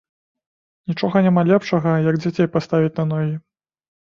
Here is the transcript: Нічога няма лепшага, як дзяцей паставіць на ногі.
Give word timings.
Нічога 0.91 1.21
няма 1.27 1.43
лепшага, 1.51 1.91
як 2.09 2.15
дзяцей 2.25 2.51
паставіць 2.57 2.93
на 2.99 3.05
ногі. 3.13 3.33